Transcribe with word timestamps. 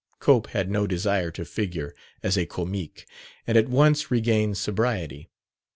Cope 0.17 0.47
had 0.47 0.67
no 0.71 0.87
desire 0.87 1.29
to 1.29 1.45
figure 1.45 1.93
as 2.23 2.35
a 2.35 2.47
comique, 2.47 3.05
and 3.45 3.55
at 3.55 3.69
once 3.69 4.09
regained 4.09 4.57
sobriety. 4.57 5.29